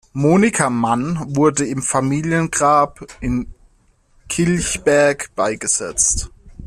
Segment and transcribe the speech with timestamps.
[0.13, 3.53] Monika Mann wurde im Familiengrab in
[4.29, 6.31] Kilchberg beigesetzt.